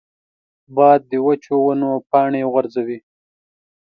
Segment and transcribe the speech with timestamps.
[0.75, 2.99] باد د وچو ونو پاڼې غورځوي